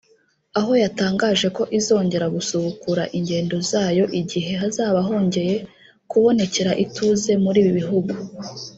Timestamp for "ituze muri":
6.83-7.57